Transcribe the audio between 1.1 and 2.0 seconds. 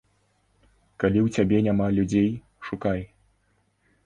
ў цябе няма